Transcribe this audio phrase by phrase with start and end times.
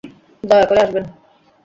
[0.43, 1.05] দয়া করে আসবেন।